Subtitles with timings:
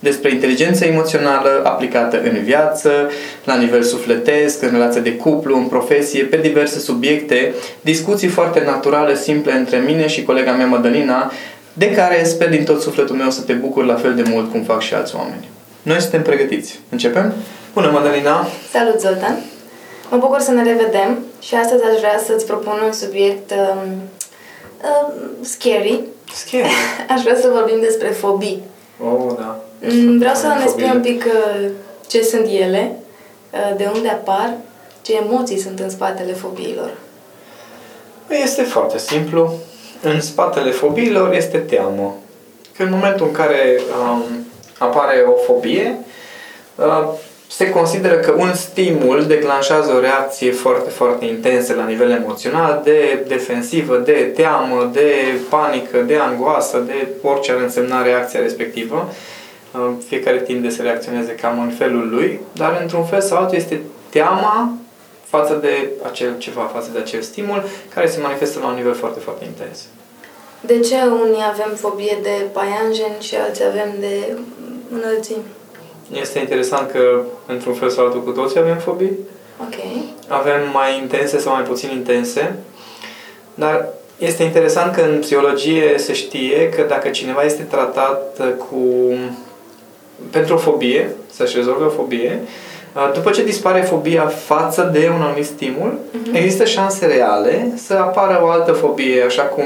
[0.00, 2.90] despre inteligența emoțională aplicată în viață,
[3.44, 9.16] la nivel sufletesc, în relație de cuplu, în profesie, pe diverse subiecte, discuții foarte naturale,
[9.16, 11.32] simple între mine și colega mea Madalina,
[11.72, 14.62] de care sper din tot sufletul meu să te bucur la fel de mult cum
[14.62, 15.48] fac și alți oameni.
[15.82, 16.80] Noi suntem pregătiți.
[16.88, 17.32] Începem?
[17.72, 18.46] Bună, Madalina!
[18.72, 19.38] Salut, Zoltan!
[20.10, 23.92] Mă bucur să ne revedem și astăzi aș vrea să-ți propun un subiect um,
[24.82, 26.00] um, scary.
[26.34, 26.70] Scary?
[27.14, 28.62] aș vrea să vorbim despre fobii.
[29.04, 29.60] Oh, da.
[29.80, 31.68] Mm, vreau să ne spui un pic uh,
[32.06, 32.96] ce sunt ele,
[33.50, 34.54] uh, de unde apar,
[35.02, 36.90] ce emoții sunt în spatele fobiilor.
[38.28, 39.52] Este foarte simplu.
[40.02, 42.16] În spatele fobiilor este teamă.
[42.76, 44.22] Că în momentul în care um,
[44.78, 45.98] apare o fobie,
[46.74, 47.08] uh,
[47.48, 53.24] se consideră că un stimul declanșează o reacție foarte, foarte intensă la nivel emoțional, de
[53.28, 55.14] defensivă, de teamă, de
[55.48, 59.08] panică, de angoasă, de orice ar însemna reacția respectivă.
[59.08, 59.14] Uh,
[60.06, 64.72] fiecare tinde să reacționeze cam în felul lui, dar într-un fel sau altul este teama
[65.24, 67.62] față de acel ceva, față de acel stimul,
[67.94, 69.78] care se manifestă la un nivel foarte, foarte intens.
[70.60, 74.36] De ce unii avem fobie de paianjen și alții avem de
[74.92, 75.42] înălțimi?
[76.12, 79.18] Este interesant că, într-un fel sau altul, cu toții avem fobii.
[79.60, 79.74] Ok.
[80.28, 82.54] Avem mai intense sau mai puțin intense,
[83.54, 83.88] dar
[84.18, 89.12] este interesant că în psihologie se știe că dacă cineva este tratat cu
[90.30, 92.40] pentru o fobie, să-și rezolve o fobie,
[93.14, 96.36] după ce dispare fobia față de un anumit stimul, uh-huh.
[96.36, 99.64] există șanse reale să apară o altă fobie, așa cum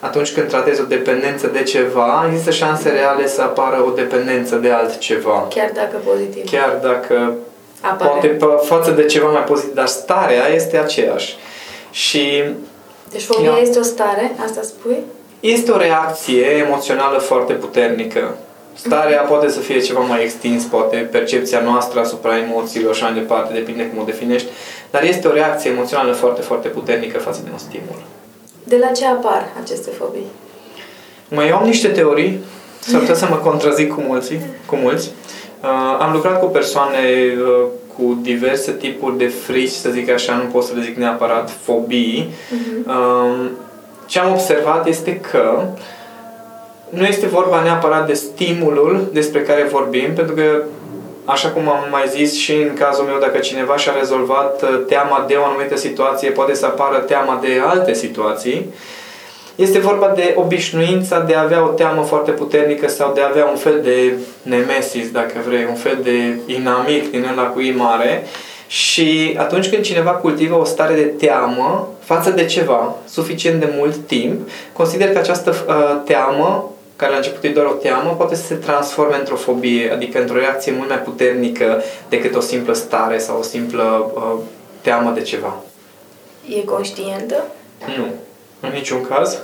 [0.00, 4.70] atunci când tratezi o dependență de ceva, există șanse reale să apară o dependență de
[4.70, 5.46] altceva.
[5.54, 6.50] Chiar dacă pozitiv.
[6.50, 7.34] Chiar dacă
[7.80, 8.10] Apare.
[8.10, 11.36] poate față de ceva mai pozitiv, dar starea este aceeași.
[11.90, 12.44] Și
[13.12, 14.98] deci fobia ia, este o stare, asta spui?
[15.40, 18.36] Este o reacție emoțională foarte puternică
[18.76, 23.20] Starea poate să fie ceva mai extins, poate percepția noastră asupra emoțiilor și așa mai
[23.20, 24.48] departe, depinde cum o definești,
[24.90, 28.02] dar este o reacție emoțională foarte, foarte puternică față de un stimul.
[28.64, 30.26] De la ce apar aceste fobii?
[31.28, 32.38] Mai eu am niște teorii,
[32.80, 34.32] s-ar putea să mă contrazic cu mulți.
[34.66, 35.10] Cu mulți.
[35.62, 36.98] Uh, am lucrat cu persoane
[37.40, 37.66] uh,
[37.96, 42.28] cu diverse tipuri de frici, să zic așa, nu pot să le zic neapărat fobii.
[42.28, 42.86] Uh-huh.
[42.86, 43.50] Uh,
[44.06, 45.68] ce am observat este că uh,
[46.88, 50.62] nu este vorba neapărat de stimulul despre care vorbim, pentru că,
[51.24, 55.24] așa cum am mai zis și în cazul meu, dacă cineva și-a rezolvat uh, teama
[55.28, 58.72] de o anumită situație, poate să apară teama de alte situații,
[59.56, 63.46] este vorba de obișnuința de a avea o teamă foarte puternică sau de a avea
[63.46, 68.26] un fel de nemesis, dacă vrei, un fel de inamic din ăla cu I mare.
[68.66, 73.96] Și atunci când cineva cultivă o stare de teamă față de ceva suficient de mult
[74.06, 78.46] timp, consider că această uh, teamă care la început e doar o teamă, poate să
[78.46, 83.38] se transforme într-o fobie, adică într-o reacție mult mai puternică decât o simplă stare sau
[83.38, 84.38] o simplă uh,
[84.80, 85.56] teamă de ceva.
[86.48, 87.44] E conștientă?
[87.96, 88.06] Nu,
[88.60, 89.38] în niciun caz.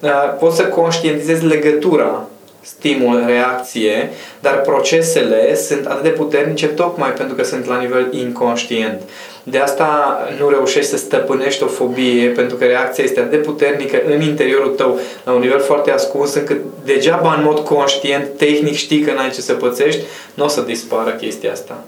[0.00, 2.26] Uh, poți să conștientizezi legătura
[2.60, 4.10] stimul, reacție,
[4.40, 9.02] dar procesele sunt atât de puternice tocmai pentru că sunt la nivel inconștient.
[9.42, 14.02] De asta nu reușești să stăpânești o fobie, pentru că reacția este atât de puternică
[14.06, 19.00] în interiorul tău, la un nivel foarte ascuns, încât degeaba în mod conștient, tehnic știi
[19.00, 20.00] că n-ai ce să pățești,
[20.34, 21.84] nu o să dispară chestia asta.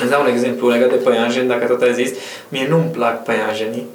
[0.00, 2.10] Îți dau un exemplu legat de păianjeni, dacă tot ai zis,
[2.48, 3.86] mie nu-mi plac păianjenii,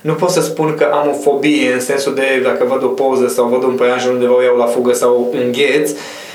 [0.00, 3.28] nu pot să spun că am o fobie în sensul de dacă văd o poză
[3.28, 5.90] sau văd un păianjen undeva o iau la fugă sau îngheț,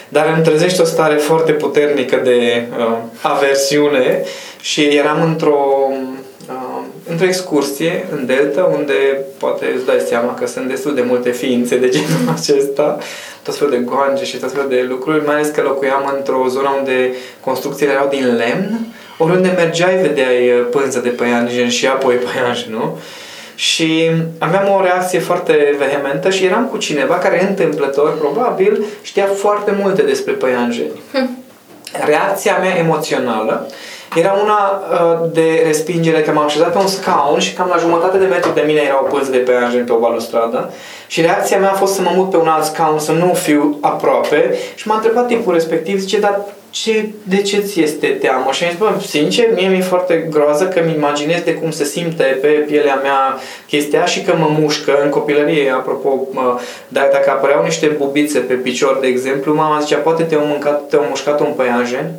[0.09, 4.23] dar îmi trezește o stare foarte puternică de uh, aversiune
[4.63, 5.91] și eram într-o
[6.49, 8.93] uh, într-o excursie în Delta, unde
[9.37, 12.97] poate îți dai seama că sunt destul de multe ființe de genul acesta,
[13.43, 16.75] tot felul de goange și tot felul de lucruri, mai ales că locuiam într-o zonă
[16.77, 22.71] unde construcțiile erau din lemn, Oriunde mergeai, vedeai uh, pânză de păianjen și apoi păianjen,
[22.71, 22.99] nu?
[23.55, 29.77] Și aveam o reacție foarte vehementă și eram cu cineva care întâmplător, probabil, știa foarte
[29.81, 31.01] multe despre păianjeni.
[31.13, 31.43] Hm.
[32.05, 33.67] Reacția mea emoțională
[34.15, 38.17] era una uh, de respingere, că m-am așezat pe un scaun și cam la jumătate
[38.17, 40.73] de metru de mine era o pânză de păianjen pe o balustradă
[41.07, 43.77] și reacția mea a fost să mă mut pe un alt scaun, să nu fiu
[43.81, 46.39] aproape și m-a întrebat timpul respectiv, zice, dar
[46.69, 48.51] ce, de ce ți este teamă?
[48.51, 51.83] Și am zis, bă, sincer, mie mi-e foarte groază că mi imaginez de cum se
[51.83, 53.37] simte pe pielea mea
[53.67, 58.53] chestia și că mă mușcă în copilărie, apropo, mă, dar dacă apăreau niște bubițe pe
[58.53, 62.11] picior, de exemplu, mama zicea, poate te-au, mâncat, te-au mușcat un păianjen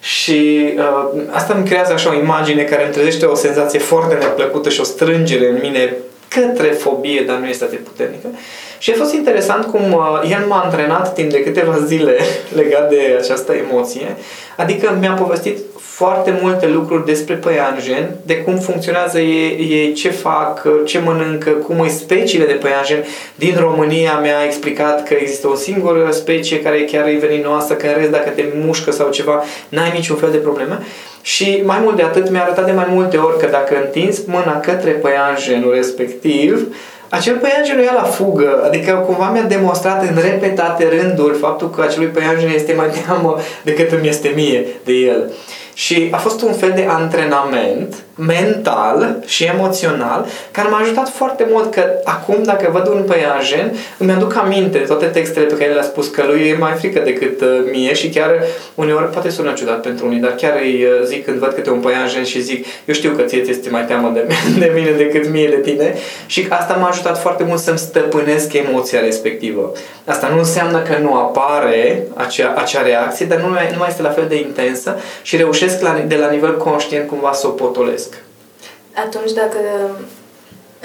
[0.00, 4.68] și uh, asta îmi creează așa o imagine care îmi trezește o senzație foarte neplăcută
[4.68, 5.96] și o strângere în mine
[6.28, 8.28] către fobie, dar nu este atât de puternică.
[8.78, 12.16] Și a fost interesant cum uh, el m-a antrenat timp de câteva zile
[12.54, 14.16] legat de această emoție.
[14.56, 15.58] Adică mi-a povestit
[15.98, 21.80] foarte multe lucruri despre păianjen, de cum funcționează ei, ei, ce fac, ce mănâncă, cum
[21.80, 23.04] îi speciile de păianjen.
[23.34, 27.94] Din România mi-a explicat că există o singură specie care chiar e veninoasă, că în
[27.96, 30.78] rest dacă te mușcă sau ceva, n-ai niciun fel de probleme.
[31.32, 34.60] Și mai mult de atât mi-a arătat de mai multe ori că dacă întinzi mâna
[34.60, 36.74] către păianjenul respectiv,
[37.08, 42.06] acel păianjen ia la fugă, adică cumva mi-a demonstrat în repetate rânduri faptul că acelui
[42.06, 45.32] păianjen este mai teamă decât îmi este mie de el.
[45.84, 51.74] Și a fost un fel de antrenament mental și emoțional care m-a ajutat foarte mult
[51.74, 56.08] că acum dacă văd un păianjen îmi aduc aminte toate textele pe care le-a spus
[56.08, 58.30] că lui e mai frică decât uh, mie și chiar
[58.74, 61.80] uneori poate sună ciudat pentru unii, dar chiar îi uh, zic când văd câte un
[61.80, 64.26] păianjen și zic eu știu că ție ți este mai teamă de,
[64.58, 65.94] de mine decât mie de tine
[66.26, 69.72] și asta m-a ajutat foarte mult să-mi stăpânesc emoția respectivă.
[70.04, 74.02] Asta nu înseamnă că nu apare acea, acea reacție, dar nu mai, nu mai este
[74.02, 78.22] la fel de intensă și reușesc la, de la nivel conștient cumva să o potolesc.
[78.94, 79.58] Atunci dacă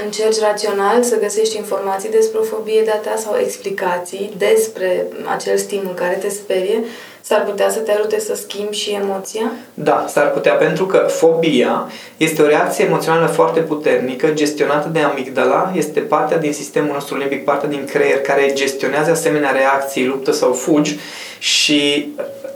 [0.05, 5.93] încerci rațional să găsești informații despre o fobie de-a ta sau explicații despre acel stimul
[5.93, 6.83] care te sperie,
[7.21, 9.51] s-ar putea să te ajute să schimbi și emoția?
[9.73, 15.71] Da, s-ar putea, pentru că fobia este o reacție emoțională foarte puternică, gestionată de amigdala,
[15.75, 20.53] este partea din sistemul nostru limbic, partea din creier care gestionează asemenea reacții, luptă sau
[20.53, 20.97] fugi
[21.39, 22.13] și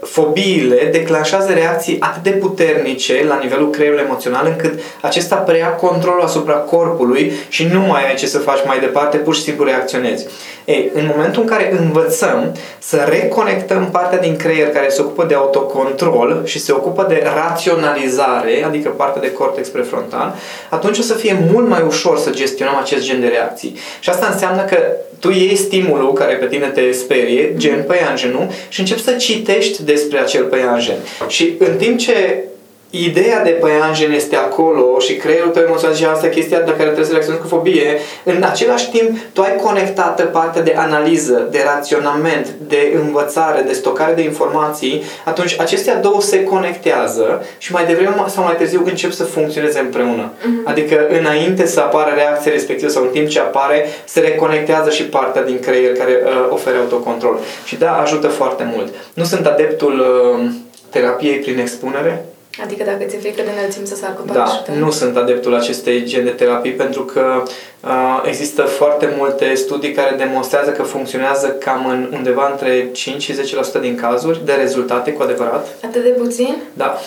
[0.09, 6.53] fobiile declanșează reacții atât de puternice la nivelul creierului emoțional încât acesta preia controlul asupra
[6.53, 10.25] corpului și nu mai ai ce să faci mai departe, pur și simplu reacționezi.
[10.65, 15.33] Ei, în momentul în care învățăm să reconectăm partea din creier care se ocupă de
[15.33, 20.35] autocontrol și se ocupă de raționalizare, adică partea de cortex prefrontal,
[20.69, 23.77] atunci o să fie mult mai ușor să gestionăm acest gen de reacții.
[23.99, 24.77] Și asta înseamnă că
[25.19, 30.19] tu iei stimulul care pe tine te sperie, gen păianjenul, și începi să citești despre
[30.19, 30.95] acel păianjen.
[31.27, 32.43] Și în timp ce
[32.89, 37.05] ideea de păianjen este acolo și creierul tău emoțional și asta chestia de care trebuie
[37.05, 42.47] să reacționezi cu fobie, în același timp tu ai conectată partea de analiză, de raționament,
[42.67, 48.43] de învățare, de stocare de informații, atunci acestea două se conectează și mai devreme sau
[48.43, 50.31] mai târziu încep să funcționeze împreună.
[50.31, 50.65] Uh-huh.
[50.65, 55.43] Adică înainte să apară reacția respectivă sau în timp ce apare, se reconectează și partea
[55.43, 57.39] din creier care uh, oferă autocontrol.
[57.65, 58.93] Și da, ajută foarte mult.
[59.13, 60.49] Nu sunt adeptul uh,
[60.89, 62.25] terapiei prin expunere,
[62.63, 66.23] Adică dacă ți-e frică de înălțimi să sar cu Da, nu sunt adeptul acestei gen
[66.23, 67.43] de terapii pentru că
[67.83, 73.33] uh, există foarte multe studii care demonstrează că funcționează cam în undeva între 5 și
[73.77, 75.67] 10% din cazuri de rezultate cu adevărat.
[75.85, 76.55] Atât de puțin?
[76.73, 76.97] Da.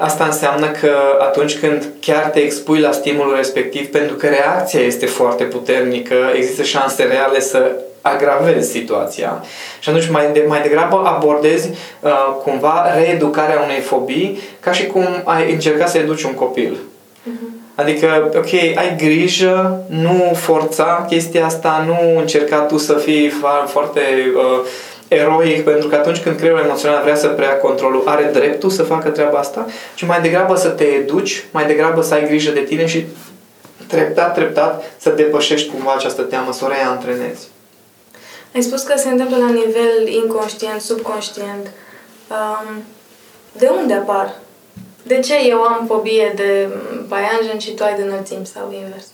[0.00, 5.06] Asta înseamnă că atunci când chiar te expui la stimulul respectiv, pentru că reacția este
[5.06, 7.70] foarte puternică, există șanse reale să
[8.02, 9.44] agravezi situația
[9.80, 12.10] și atunci mai, de, mai degrabă abordezi uh,
[12.42, 16.76] cumva reeducarea unei fobii ca și cum ai încerca să educi un copil.
[16.76, 17.60] Uh-huh.
[17.74, 23.32] Adică, ok, ai grijă, nu forța chestia asta, nu încerca tu să fii
[23.66, 24.00] foarte
[24.36, 24.66] uh,
[25.10, 29.08] eroic, pentru că atunci când creierul emoțional vrea să preia controlul, are dreptul să facă
[29.08, 32.86] treaba asta, ci mai degrabă să te educi, mai degrabă să ai grijă de tine
[32.86, 33.06] și
[33.86, 37.48] treptat, treptat să depășești cumva această teamă, să o reantrenezi.
[38.54, 41.70] Ai spus că se întâmplă la nivel inconștient, subconștient.
[42.28, 42.82] Um,
[43.52, 44.34] de unde apar?
[45.02, 46.68] De ce eu am fobie de
[47.08, 49.06] paianjen și tu ai de înălțimi sau invers?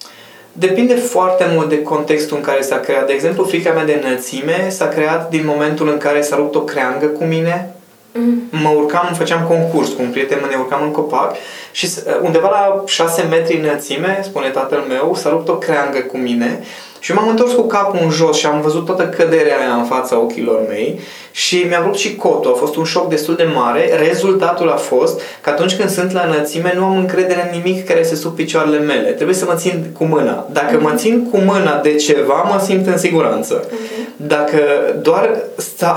[0.58, 3.06] Depinde foarte mult de contextul în care s-a creat.
[3.06, 6.60] De exemplu, frica mea de înălțime s-a creat din momentul în care s-a rupt o
[6.60, 7.74] creangă cu mine.
[8.12, 8.42] Mm.
[8.50, 11.34] Mă urcam, făceam concurs cu un prieten, mă ne urcam în copac
[11.72, 11.88] și
[12.22, 16.64] undeva la 6 metri înălțime, spune tatăl meu, s-a rupt o creangă cu mine
[17.06, 20.18] Și m-am întors cu capul în jos și am văzut toată căderea aia în fața
[20.18, 22.50] ochilor mei și mi-a rupt și cotul.
[22.50, 23.90] A fost un șoc destul de mare.
[24.08, 28.00] Rezultatul a fost că atunci când sunt la înălțime nu am încredere în nimic care
[28.00, 29.10] este sub picioarele mele.
[29.10, 30.46] Trebuie să mă țin cu mâna.
[30.52, 33.54] Dacă mă țin cu mâna de ceva, mă simt în siguranță.
[33.64, 33.95] Okay.
[34.16, 34.58] Dacă
[35.02, 35.38] doar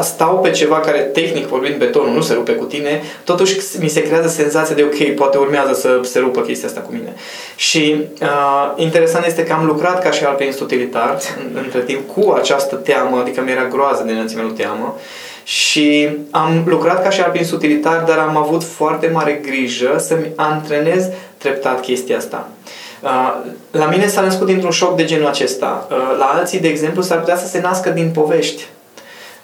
[0.01, 4.01] stau pe ceva care, tehnic vorbind, betonul nu se rupe cu tine, totuși mi se
[4.01, 7.13] creează senzația de ok, poate urmează să se rupă chestia asta cu mine.
[7.55, 11.17] Și uh, interesant este că am lucrat ca și alpinist utilitar
[11.63, 14.97] între timp cu această teamă, adică mi-era groază de înălțimelul teamă.
[15.43, 21.07] Și am lucrat ca și alpinist utilitar, dar am avut foarte mare grijă să-mi antrenez
[21.37, 22.49] treptat chestia asta.
[22.49, 22.88] Uh,
[23.71, 25.87] la mine s-a născut dintr-un șoc de genul acesta.
[25.89, 28.67] Uh, la alții, de exemplu, s-ar putea să se nască din povești.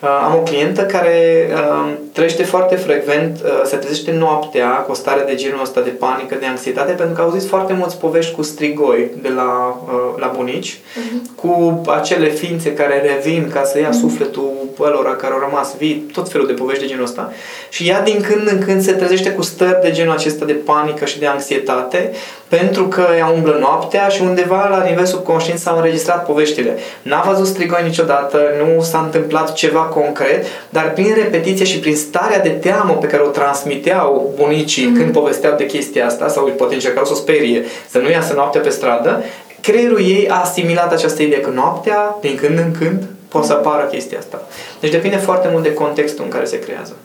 [0.02, 4.94] Uh, am o clientă care uh, trăiește foarte frecvent, uh, se trezește noaptea cu o
[4.94, 8.36] stare de genul ăsta de panică, de anxietate, pentru că au zis foarte mulți povești
[8.36, 9.80] cu strigoi de la,
[10.18, 11.36] la bunici, uh-huh.
[11.36, 14.00] cu acele ființe care revin ca să ia uh-huh.
[14.00, 17.32] sufletul ălora care au rămas vii, tot felul de povești de genul ăsta.
[17.70, 21.06] Și ea din când în când se trezește cu stări de genul acesta de panică
[21.06, 22.12] și de anxietate,
[22.48, 26.78] pentru că ea umblă noaptea și undeva la nivel subconștient s-au înregistrat poveștile.
[27.02, 32.40] N-a văzut strigoi niciodată, nu s-a întâmplat ceva concret, dar prin repetiție și prin starea
[32.40, 34.98] de teamă pe care o transmiteau bunicii mm-hmm.
[34.98, 38.62] când povesteau de chestia asta sau poate încercau să o sperie, să nu iasă noaptea
[38.62, 39.24] pe stradă,
[39.62, 43.04] creierul ei a asimilat această idee că noaptea, din când în când,
[43.36, 44.48] poate să apară chestia asta.
[44.80, 46.96] Deci depinde foarte mult de contextul în care se creează.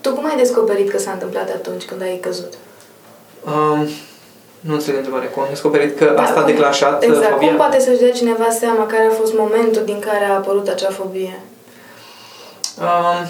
[0.00, 2.52] Tu cum ai descoperit că s-a întâmplat atunci când ai căzut?
[3.44, 3.88] Um,
[4.60, 5.28] nu înțeleg întrebarea.
[5.28, 7.32] Cum am descoperit că da, asta a declanșat uh, exact.
[7.32, 7.48] fobia?
[7.48, 10.90] Cum poate să-și dea cineva seama care a fost momentul din care a apărut acea
[10.90, 11.40] fobie?
[12.78, 13.26] Um,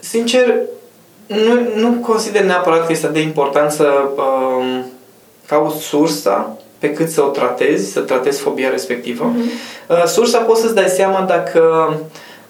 [0.00, 0.54] sincer,
[1.26, 4.84] nu, nu consider neapărat că este de important să um,
[5.46, 9.32] cauți sursa pe cât să o tratezi, să tratezi fobia respectivă.
[9.32, 9.90] Uh-huh.
[9.90, 11.94] Uh, sursa poți să-ți dai seama dacă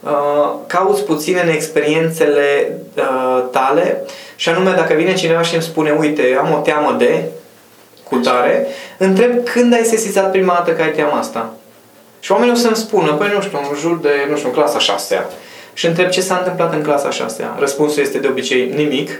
[0.01, 4.03] uh, cauți puțin în experiențele uh, tale
[4.37, 7.25] și anume dacă vine cineva și îmi spune uite, am o teamă de
[8.09, 8.67] cu tare,
[8.99, 11.53] întreb când ai sesizat prima dată că ai teama asta.
[12.21, 15.27] Și oamenii o să-mi spună, păi nu știu, în jur de, nu știu, clasa 6
[15.77, 19.11] și întreb ce s-a întâmplat în clasa 6 Răspunsul este de obicei nimic,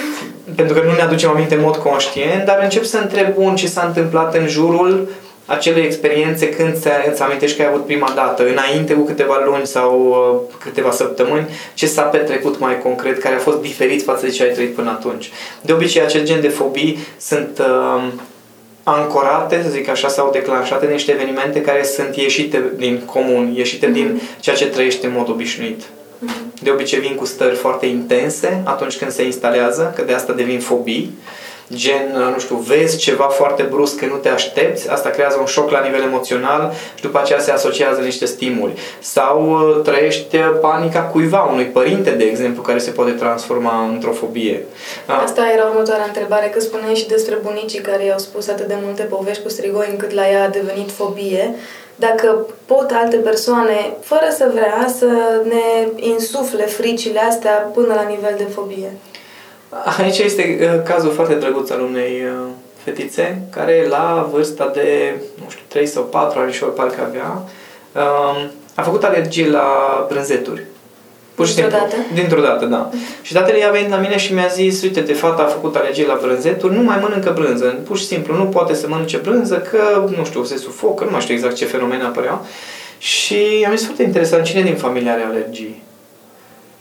[0.56, 3.66] pentru că nu ne aducem aminte în mod conștient, dar încep să întreb un ce
[3.66, 5.08] s-a întâmplat în jurul
[5.50, 6.76] acelei experiențe când
[7.10, 11.48] îți amintești că ai avut prima dată, înainte cu câteva luni sau uh, câteva săptămâni,
[11.74, 14.90] ce s-a petrecut mai concret, care a fost diferit față de ce ai trăit până
[14.90, 15.30] atunci.
[15.60, 18.02] De obicei, acest gen de fobii sunt uh,
[18.82, 23.88] ancorate, să zic așa, sau declanșate de niște evenimente care sunt ieșite din comun, ieșite
[23.88, 23.92] mm-hmm.
[23.92, 24.40] din mhm.
[24.40, 25.82] ceea ce trăiești în mod obișnuit.
[26.62, 30.60] De obicei vin cu stări foarte intense atunci când se instalează, că de asta devin
[30.60, 31.14] fobii.
[31.74, 35.70] Gen, nu știu, vezi ceva foarte brusc că nu te aștepți, asta creează un șoc
[35.70, 38.72] la nivel emoțional și după aceea se asociază niște stimuli.
[39.00, 44.64] Sau uh, trăiești panica cuiva, unui părinte, de exemplu, care se poate transforma într-o fobie.
[45.06, 49.02] Asta era următoarea întrebare, că spuneai și despre bunicii care i-au spus atât de multe
[49.02, 51.54] povești cu strigoi încât la ea a devenit fobie
[51.94, 55.06] dacă pot alte persoane, fără să vrea, să
[55.44, 58.92] ne insufle fricile astea până la nivel de fobie.
[59.98, 62.48] Aici este uh, cazul foarte drăguț al unei uh,
[62.84, 67.42] fetițe care la vârsta de, nu știu, 3 sau 4 ani și ori parcă avea,
[68.02, 69.66] um, a făcut alergie la
[70.08, 70.62] brânzeturi.
[71.34, 71.72] Pur și simplu.
[71.72, 71.94] Dată?
[72.14, 72.90] Dintr-o dată, da.
[73.22, 76.06] Și tatăl i-a venit la mine și mi-a zis, uite, de fata a făcut alergie
[76.06, 77.78] la brânzeturi, nu mai mănâncă brânză.
[77.86, 81.20] Pur și simplu, nu poate să mănânce brânză că, nu știu, se sufocă, nu mai
[81.20, 82.46] știu exact ce fenomene apăreau.
[82.98, 85.82] Și am zis foarte interesant, cine din familie are alergii?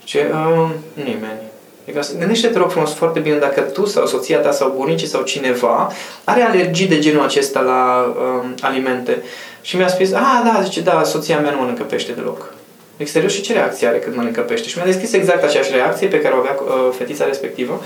[0.03, 0.31] Ce?
[0.33, 1.48] Uh, nimeni.
[1.89, 5.91] Adică gândește-te, rog frumos, foarte bine dacă tu sau soția ta sau bunicii sau cineva
[6.23, 9.23] are alergii de genul acesta la uh, alimente.
[9.61, 12.53] Și mi-a spus, a, da, zice, da, soția mea nu mănâncă pește deloc
[12.97, 14.67] exterior și ce reacție are când mănâncă pește.
[14.67, 17.83] Și mi-a descris exact aceeași reacție pe care o avea uh, fetița respectivă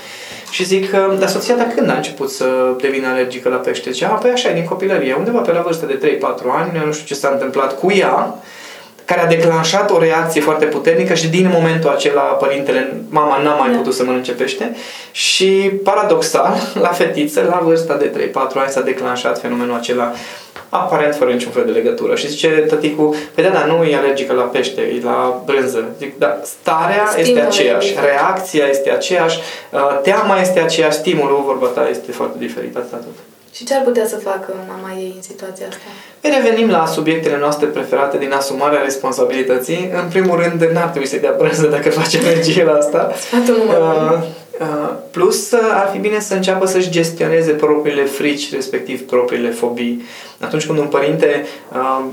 [0.52, 3.92] și zic, uh, dar soția ta când a început să devină alergică la pește?
[3.92, 6.22] Zicea, a, păi așa, din copilărie, undeva pe la vârstă de 3-4
[6.60, 8.36] ani, nu știu ce s-a întâmplat cu ea,
[9.06, 13.72] care a declanșat o reacție foarte puternică și din momentul acela părintele, mama n-a mai
[13.72, 13.78] da.
[13.78, 14.76] putut să mănânce pește
[15.12, 20.12] și paradoxal, la fetiță, la vârsta de 3-4 ani s-a declanșat fenomenul acela
[20.70, 22.16] aparent fără niciun fel de legătură.
[22.16, 25.86] Și zice tăticul, păi da, dar nu e alergică la pește, e la brânză.
[25.98, 29.40] Zic, da, starea stimul este aceeași, reacția este aceeași,
[29.72, 33.33] uh, teama este aceeași, stimulul, vorba ta, este foarte diferit, atât, atât.
[33.54, 35.82] Și ce ar putea să facă mama ei în situația asta?
[36.22, 39.90] Păi revenim la subiectele noastre preferate din asumarea responsabilității.
[40.04, 43.12] În primul rând, n-ar trebui să-i dea brânză dacă face energie la asta.
[43.16, 44.28] Sfatul numărul uh,
[44.60, 50.04] Uh, plus ar fi bine să înceapă să-și gestioneze propriile frici, respectiv propriile fobii.
[50.40, 52.04] Atunci când un părinte, uh,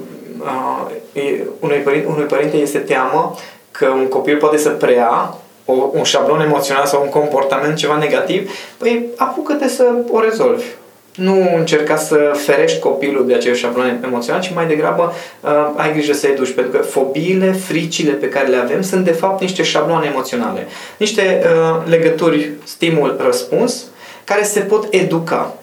[1.15, 3.35] uh, unui, părinte unui părinte este teamă
[3.71, 8.51] că un copil poate să preia o, un șablon emoțional sau un comportament ceva negativ,
[8.77, 10.65] păi apucă-te să o rezolvi.
[11.15, 16.13] Nu încerca să ferești copilul de acel șablon emoțional, ci mai degrabă uh, ai grijă
[16.13, 20.07] să educi, pentru că fobiile, fricile pe care le avem sunt de fapt niște șabloane
[20.07, 20.67] emoționale.
[20.97, 23.85] Niște uh, legături stimul-răspuns
[24.25, 25.55] care se pot educa.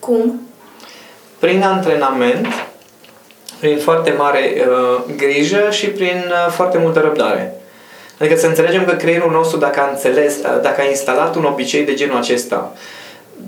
[0.00, 0.40] Cum?
[1.38, 2.46] Prin antrenament,
[3.58, 7.54] prin foarte mare uh, grijă și prin uh, foarte multă răbdare.
[8.18, 11.94] Adică să înțelegem că creierul nostru, dacă a înțeles, dacă a instalat un obicei de
[11.94, 12.72] genul acesta,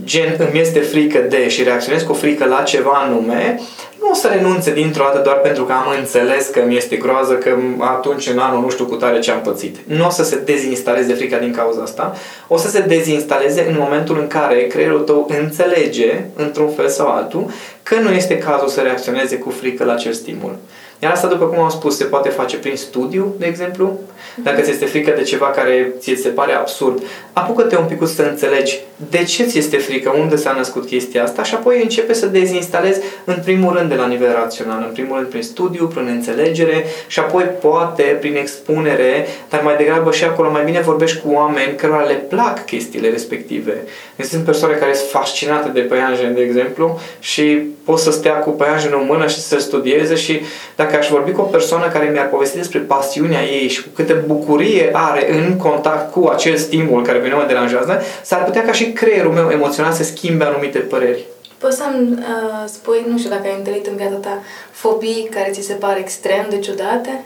[0.04, 3.60] gen îmi este frică de și reacționez cu frică la ceva anume,
[4.00, 7.32] nu o să renunțe dintr-o dată doar pentru că am înțeles că mi este groază,
[7.32, 9.76] că atunci în anul nu știu cu tare ce am pățit.
[9.86, 12.16] Nu o să se dezinstaleze frica din cauza asta,
[12.48, 17.50] o să se dezinstaleze în momentul în care creierul tău înțelege, într-un fel sau altul,
[17.82, 20.56] că nu este cazul să reacționeze cu frică la acel stimul.
[21.04, 23.98] Iar asta, după cum am spus, se poate face prin studiu, de exemplu.
[24.42, 28.22] Dacă ți este frică de ceva care ți se pare absurd, apucă-te un pic să
[28.22, 28.80] înțelegi
[29.10, 33.00] de ce ți este frică, unde s-a născut chestia asta și apoi începe să dezinstalezi
[33.24, 37.18] în primul rând de la nivel rațional, în primul rând prin studiu, prin înțelegere și
[37.18, 42.02] apoi poate prin expunere, dar mai degrabă și acolo mai bine vorbești cu oameni cărora
[42.02, 43.82] le plac chestiile respective.
[44.16, 48.50] Deci sunt persoane care sunt fascinate de păianjen, de exemplu, și pot să stea cu
[48.50, 50.40] păianjenul în mână și să studieze și
[50.76, 54.12] dacă aș vorbi cu o persoană care mi-ar povesti despre pasiunea ei și cu câte
[54.12, 58.72] bucurie are în contact cu acel stimul care pe mine mă deranjează, s-ar putea ca
[58.72, 61.24] și creierul meu emoțional să schimbe anumite păreri.
[61.58, 65.60] Poți să-mi uh, spui, nu știu dacă ai întâlnit în viața ta, fobii care ți
[65.60, 67.24] se pare extrem de ciudate?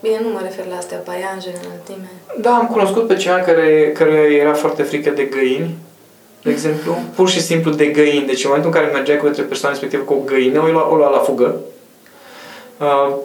[0.00, 2.10] Bine, nu mă refer la astea, paianjene, înălțime.
[2.40, 5.74] Da, am cunoscut pe cineva care, care era foarte frică de găini,
[6.42, 8.26] de exemplu, pur și simplu de găini.
[8.26, 10.88] Deci în momentul în care mergeai cu o persoană respectivă cu o găină, o lua,
[10.90, 11.72] o lua la fugă Uh,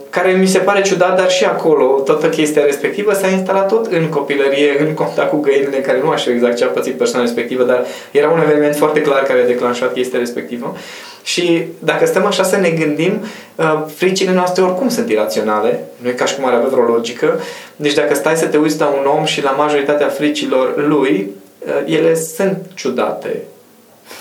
[0.09, 4.09] care mi se pare ciudat, dar și acolo, toată chestia respectivă s-a instalat tot în
[4.09, 7.85] copilărie, în contact cu găinile, care nu știu exact ce a pățit persoana respectivă, dar
[8.11, 10.75] era un eveniment foarte clar care a declanșat chestia respectivă.
[11.23, 13.21] Și dacă stăm așa să ne gândim,
[13.55, 17.39] uh, fricile noastre oricum sunt iraționale, nu e ca și cum ar avea vreo logică.
[17.75, 21.31] Deci dacă stai să te uiți la un om și la majoritatea fricilor lui,
[21.65, 23.41] uh, ele sunt ciudate,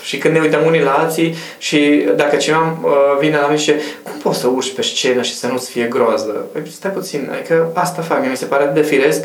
[0.03, 3.73] și când ne uităm unii la alții și dacă cineva uh, vine la mine și
[4.03, 6.47] cum poți să urci pe scenă și să nu-ți fie groază?
[6.53, 9.25] Păi stai puțin, adică asta fac, mie mi se pare de firesc,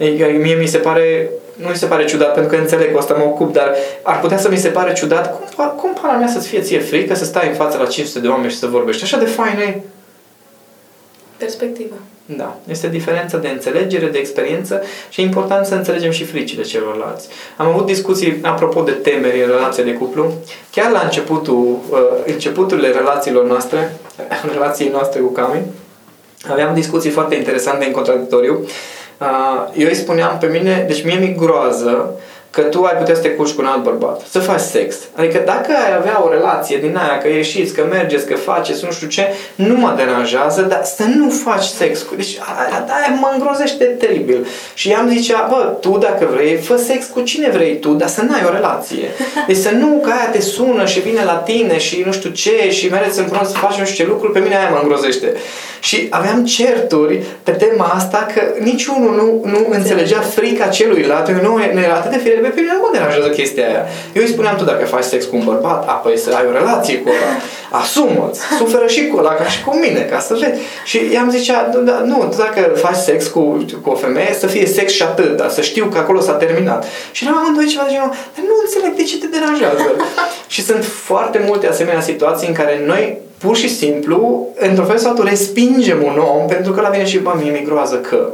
[0.00, 3.14] adică mie mi se pare, nu mi se pare ciudat pentru că înțeleg că asta
[3.14, 6.48] mă ocup, dar ar putea să mi se pare ciudat cum, cum pana mea să-ți
[6.48, 9.02] fie ție frică să stai în fața la 500 de oameni și să vorbești.
[9.02, 9.82] Așa de fain e.
[11.36, 11.94] Perspectivă.
[12.36, 12.56] Da.
[12.70, 17.28] Este diferență de înțelegere, de experiență și e important să înțelegem și fricile celorlalți.
[17.56, 20.32] Am avut discuții apropo de temeri în relația de cuplu.
[20.70, 23.96] Chiar la începutul, uh, începuturile relațiilor noastre,
[24.52, 25.62] relației noastre cu Cami,
[26.50, 28.66] aveam discuții foarte interesante în contradictoriu.
[29.20, 33.20] Uh, eu îi spuneam pe mine, deci mie mi groază că tu ai putea să
[33.20, 34.96] te culci cu un alt bărbat, să faci sex.
[35.14, 38.90] Adică dacă ai avea o relație din aia, că ieșiți, că mergeți, că faceți, nu
[38.90, 42.06] știu ce, nu mă deranjează, dar să nu faci sex.
[42.16, 44.46] Deci aia, aia mă îngrozește teribil.
[44.74, 48.22] Și i-am zicea, bă, tu dacă vrei, fă sex cu cine vrei tu, dar să
[48.22, 49.08] n-ai o relație.
[49.46, 52.70] Deci să nu că aia te sună și vine la tine și nu știu ce
[52.70, 55.32] și mergeți împreună să faci nu știu ce lucruri, pe mine aia mă îngrozește.
[55.80, 61.94] Și aveam certuri pe tema asta că niciunul nu, nu înțelegea frica celuilalt, nu era
[61.94, 63.82] atât de fire pe mine nu mă deranjează chestia aia.
[64.12, 66.98] Eu îi spuneam tu dacă faci sex cu un bărbat, apoi să ai o relație
[66.98, 67.30] cu ăla.
[67.70, 70.60] Asumă-ți, suferă și cu ăla ca și cu mine, ca să vezi.
[70.84, 74.66] Și i-am zicea, da, nu, tu dacă faci sex cu, cu o femeie, să fie
[74.66, 76.84] sex și atât, dar să știu că acolo s-a terminat.
[77.12, 79.84] Și eram amândoi ceva de genul, dar nu înțeleg de ce te deranjează.
[80.54, 85.10] și sunt foarte multe asemenea situații în care noi pur și simplu, într-un fel sau
[85.10, 88.28] altul, respingem un om pentru că la vine și, bă, mie mi groază că.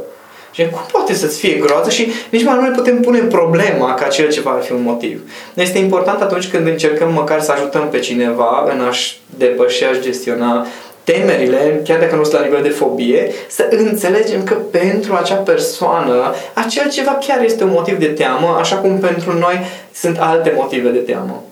[0.55, 4.03] Și cum poate să-ți fie groază și nici mai nu ne putem pune problema că
[4.03, 5.21] acel ceva ar fi un motiv.
[5.53, 10.65] Este important atunci când încercăm măcar să ajutăm pe cineva în a-și depăși, a-și gestiona
[11.03, 16.33] temerile, chiar dacă nu sunt la nivel de fobie, să înțelegem că pentru acea persoană
[16.53, 19.59] acel ceva chiar este un motiv de teamă, așa cum pentru noi
[19.93, 21.43] sunt alte motive de teamă.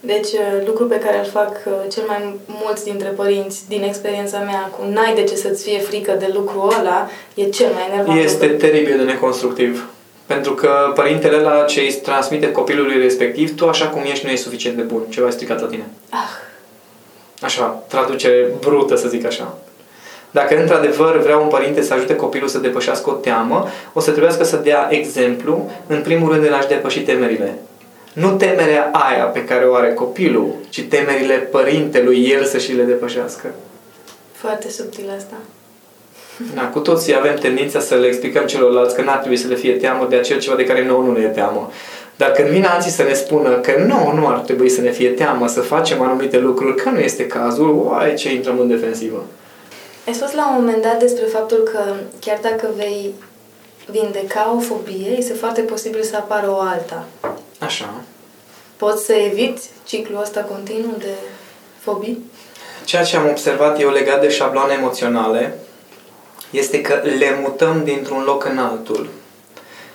[0.00, 4.38] Deci, uh, lucru pe care îl fac uh, cel mai mulți dintre părinți, din experiența
[4.38, 8.24] mea, cu n-ai de ce să-ți fie frică de lucrul ăla, e cel mai enervant.
[8.24, 8.66] Este lucru.
[8.66, 9.88] teribil de neconstructiv.
[10.26, 14.44] Pentru că părintele la ce îi transmite copilului respectiv, tu așa cum ești nu ești
[14.44, 15.02] suficient de bun.
[15.08, 15.86] Ceva ai stricat la tine.
[16.10, 16.46] Ah.
[17.40, 19.58] Așa, traducere brută să zic așa.
[20.30, 24.44] Dacă într-adevăr vrea un părinte să ajute copilul să depășească o teamă, o să trebuiască
[24.44, 27.58] să dea exemplu, în primul rând, în a-și depăși temerile.
[28.18, 32.82] Nu temerea aia pe care o are copilul, ci temerile părintelui, el să și le
[32.82, 33.54] depășească.
[34.32, 35.34] Foarte subtil asta.
[36.54, 39.72] Da, cu toții avem tendința să le explicăm celorlalți că n-ar trebui să le fie
[39.72, 41.70] teamă de acel ceva de care nouă nu ne e teamă.
[42.16, 45.10] Dar când vin alții să ne spună că nu, nu ar trebui să ne fie
[45.10, 49.24] teamă să facem anumite lucruri, că nu este cazul, oai, ce intrăm în defensivă.
[50.06, 53.14] Ai spus la un moment dat despre faptul că chiar dacă vei
[53.90, 57.06] vindeca o fobie, este foarte posibil să apară o alta.
[57.58, 57.94] Așa.
[58.76, 61.14] Poți să eviți ciclul ăsta continuu de
[61.80, 62.24] fobii?
[62.84, 65.58] Ceea ce am observat eu legat de șabloane emoționale
[66.50, 69.08] este că le mutăm dintr-un loc în altul.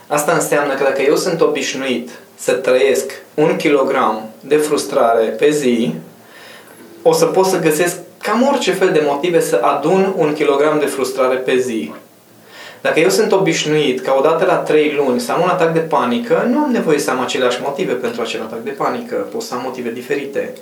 [0.07, 5.93] Asta înseamnă că dacă eu sunt obișnuit să trăiesc un kilogram de frustrare pe zi,
[7.01, 10.85] o să pot să găsesc cam orice fel de motive să adun un kilogram de
[10.85, 11.93] frustrare pe zi.
[12.83, 16.47] Dacă eu sunt obișnuit ca odată la trei luni să am un atac de panică,
[16.49, 19.15] nu am nevoie să am aceleași motive pentru acel atac de panică.
[19.15, 20.53] Pot să am motive diferite.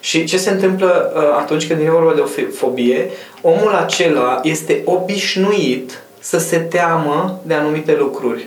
[0.00, 3.10] Și ce se întâmplă uh, atunci când vine vorba de o fobie?
[3.40, 8.46] Omul acela este obișnuit să se teamă de anumite lucruri.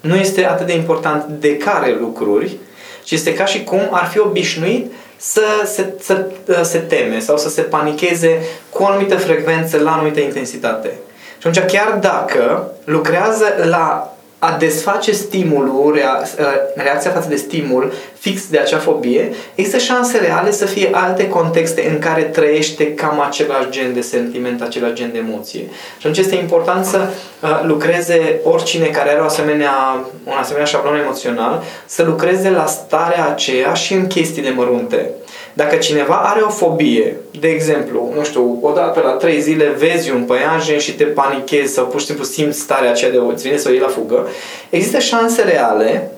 [0.00, 2.56] Nu este atât de important de care lucruri,
[3.02, 7.36] ci este ca și cum ar fi obișnuit să se, să uh, se teme sau
[7.36, 8.38] să se panicheze
[8.70, 10.98] cu o anumită frecvență la anumită intensitate.
[11.44, 15.98] Și atunci, chiar dacă lucrează la a desface stimulul,
[16.40, 21.28] ă, reacția față de stimul fix de acea fobie, există șanse reale să fie alte
[21.28, 25.60] contexte în care trăiește cam același gen de sentiment, același gen de emoție.
[25.98, 27.08] Și atunci este important să
[27.42, 33.28] ă, lucreze oricine care are o asemenea, un asemenea șablon emoțional, să lucreze la starea
[33.28, 35.10] aceea și în chestiile mărunte.
[35.56, 40.22] Dacă cineva are o fobie, de exemplu, nu știu, odată la trei zile vezi un
[40.22, 43.68] păianjen și te panichezi sau pur și simplu simți starea aceea de îți vine să
[43.68, 44.28] o iei la fugă,
[44.70, 46.10] există șanse reale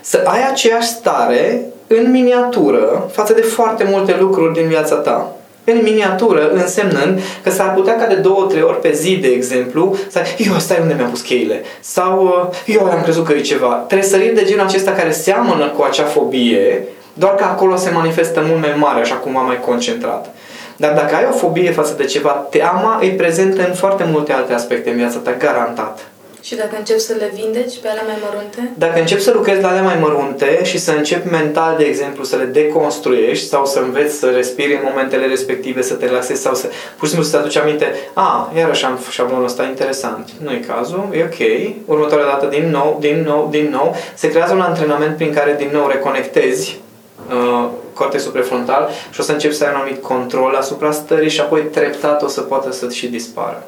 [0.00, 5.36] să ai aceeași stare în miniatură față de foarte multe lucruri din viața ta.
[5.64, 9.96] În miniatură, însemnând că s-ar putea ca de două, trei ori pe zi, de exemplu,
[10.10, 11.62] să eu, stai unde mi-am pus cheile.
[11.80, 13.84] Sau uh, eu am crezut că e ceva.
[13.88, 18.60] Tresăriri de genul acesta care seamănă cu acea fobie, doar că acolo se manifestă mult
[18.60, 20.34] mai mare, așa cum am mai concentrat.
[20.76, 24.52] Dar dacă ai o fobie față de ceva, teama e prezentă în foarte multe alte
[24.52, 26.12] aspecte în viața ta, garantat.
[26.42, 28.72] Și dacă începi să le vindeci pe alea mai mărunte?
[28.74, 32.36] Dacă începi să lucrezi la alea mai mărunte și să începi mental, de exemplu, să
[32.36, 36.66] le deconstruiești sau să înveți să respiri în momentele respective, să te relaxezi sau să
[36.96, 40.64] pur și simplu să te aduci aminte, a, iarăși am șablonul ăsta interesant, nu e
[40.74, 45.16] cazul, e ok, următoarea dată din nou, din nou, din nou, se creează un antrenament
[45.16, 46.80] prin care din nou reconectezi
[47.28, 51.40] uh, cortexul prefrontal și o să începi să ai un anumit control asupra stării și
[51.40, 53.66] apoi treptat o să poată să și dispară.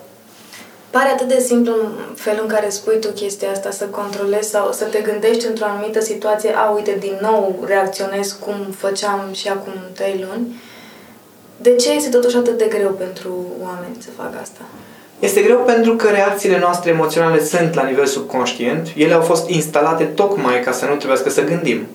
[0.90, 1.72] Pare atât de simplu
[2.14, 6.00] felul în care spui tu chestia asta, să controlezi sau să te gândești într-o anumită
[6.00, 10.60] situație, a, uite, din nou reacționez cum făceam și acum trei luni.
[11.56, 14.60] De ce este totuși atât de greu pentru oameni să facă asta?
[15.18, 18.88] Este greu pentru că reacțiile noastre emoționale sunt la nivel subconștient.
[18.96, 21.86] Ele au fost instalate tocmai ca să nu trebuiască să gândim.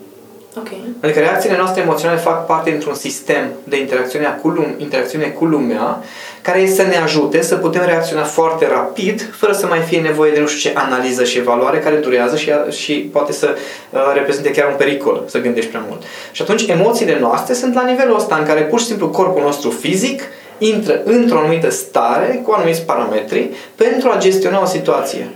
[1.00, 1.10] Okay.
[1.10, 6.02] Adică reacțiile noastre emoționale fac parte dintr-un sistem de interacțiune cu, lume, interacțiune cu lumea
[6.42, 10.32] care este să ne ajute să putem reacționa foarte rapid fără să mai fie nevoie
[10.32, 13.56] de nu știu ce analiză și evaluare care durează și, și poate să
[13.90, 16.02] uh, reprezinte chiar un pericol să gândești prea mult.
[16.32, 19.70] Și atunci emoțiile noastre sunt la nivelul ăsta în care pur și simplu corpul nostru
[19.70, 20.22] fizic
[20.58, 25.28] intră într-o anumită stare cu anumiți parametri pentru a gestiona o situație.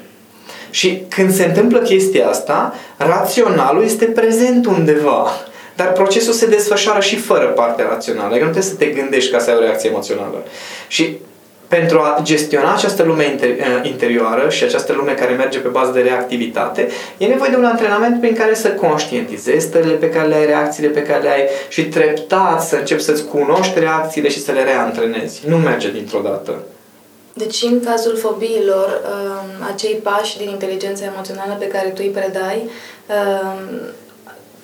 [0.71, 5.31] Și când se întâmplă chestia asta, raționalul este prezent undeva.
[5.77, 8.29] Dar procesul se desfășoară și fără partea rațională.
[8.29, 10.43] Adică nu trebuie să te gândești ca să ai o reacție emoțională.
[10.89, 11.19] Și
[11.69, 16.01] pentru a gestiona această lume eh, interioară și această lume care merge pe bază de
[16.01, 20.47] reactivitate, e nevoie de un antrenament prin care să conștientizezi stările pe care le ai,
[20.47, 24.63] reacțiile pe care le ai și treptat să începi să-ți cunoști reacțiile și să le
[24.63, 25.43] reantrenezi.
[25.47, 26.63] Nu merge dintr-o dată.
[27.37, 32.71] Deci, în cazul fobiilor, um, acei pași din inteligența emoțională pe care tu îi predai,
[33.07, 33.81] um,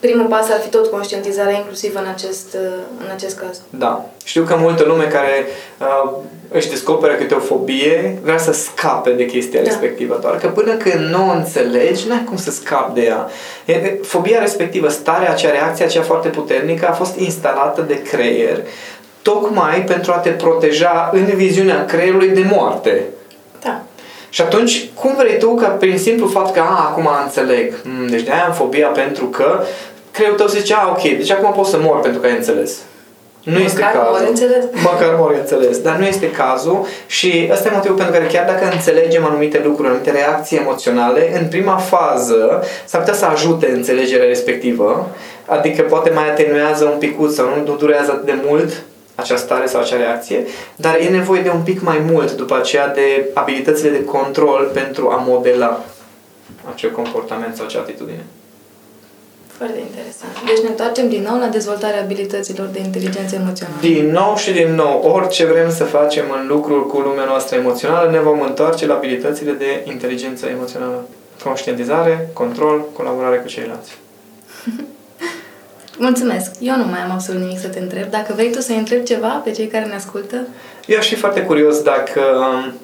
[0.00, 3.60] primul pas ar fi tot conștientizarea, inclusiv în acest, uh, în acest caz.
[3.70, 4.06] Da.
[4.24, 5.46] Știu că multă lume care
[5.80, 6.10] uh,
[6.52, 9.66] își descoperă câte o fobie vrea să scape de chestia da.
[9.66, 10.18] respectivă.
[10.20, 13.28] Doar că până când nu o înțelegi, n-ai cum să scapi de ea.
[13.64, 18.62] E, fobia respectivă, starea acea, reacția aceea foarte puternică a fost instalată de creier
[19.22, 23.04] tocmai pentru a te proteja în viziunea creierului de moarte.
[24.30, 24.36] Da.
[24.36, 28.22] Și atunci, cum vrei tu că prin simplu fapt că, a, acum înțeleg, mm, deci
[28.22, 29.62] de-aia am fobia pentru că
[30.10, 32.78] creierul tău zice, a, ok, deci acum pot să mor pentru că ai înțeles.
[33.42, 34.12] Nu Măcar este cazul.
[34.12, 34.64] Mori înțeles.
[34.82, 35.78] Măcar mori înțeles.
[35.78, 39.88] Dar nu este cazul și ăsta e motivul pentru care chiar dacă înțelegem anumite lucruri,
[39.88, 45.08] anumite reacții emoționale, în prima fază s-ar putea să ajute înțelegerea respectivă,
[45.46, 48.82] adică poate mai atenuează un picuț sau nu durează atât de mult
[49.20, 52.88] acea stare sau acea reacție, dar e nevoie de un pic mai mult după aceea
[52.88, 55.84] de abilitățile de control pentru a modela
[56.72, 58.24] acel comportament sau acea atitudine.
[59.56, 60.32] Foarte interesant.
[60.46, 63.76] Deci ne întoarcem din nou la dezvoltarea abilităților de inteligență emoțională.
[63.80, 68.10] Din nou și din nou, orice vrem să facem în lucruri cu lumea noastră emoțională,
[68.10, 71.08] ne vom întoarce la abilitățile de inteligență emoțională.
[71.44, 73.90] Conștientizare, control, colaborare cu ceilalți.
[76.02, 76.50] Mulțumesc!
[76.60, 78.10] Eu nu mai am absolut nimic să te întreb.
[78.10, 80.36] Dacă vrei tu să întrebi ceva pe cei care ne ascultă?
[80.86, 82.74] Eu aș fi foarte curios dacă um,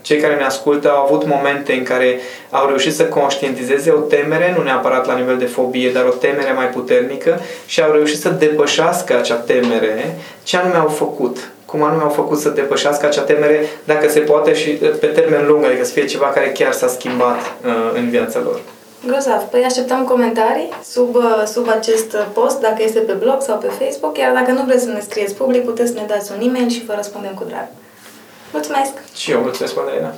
[0.00, 4.54] cei care ne ascultă au avut momente în care au reușit să conștientizeze o temere,
[4.56, 8.28] nu neapărat la nivel de fobie, dar o temere mai puternică și au reușit să
[8.28, 11.50] depășească acea temere, ce anume au făcut?
[11.66, 15.64] Cum anume au făcut să depășească acea temere, dacă se poate și pe termen lung,
[15.64, 18.60] adică să fie ceva care chiar s-a schimbat uh, în viața lor.
[19.06, 19.42] Grozav.
[19.42, 24.18] Păi așteptăm comentarii sub, uh, sub acest post, dacă este pe blog sau pe Facebook,
[24.18, 26.84] iar dacă nu vreți să ne scrieți public, puteți să ne dați un e-mail și
[26.84, 27.68] vă răspundem cu drag.
[28.52, 28.92] Mulțumesc!
[29.14, 30.14] Și eu mulțumesc, Madalena!